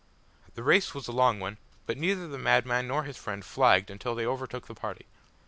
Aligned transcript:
The 0.55 0.63
race 0.63 0.95
was 0.95 1.07
a 1.07 1.11
long 1.11 1.39
one, 1.39 1.59
but 1.85 1.95
neither 1.95 2.27
the 2.27 2.39
madman 2.39 2.87
nor 2.87 3.03
his 3.03 3.17
friend 3.17 3.45
flagged 3.45 3.91
until 3.91 4.15
they 4.15 4.25
overtook 4.25 4.65
the 4.65 4.73
party. 4.73 5.05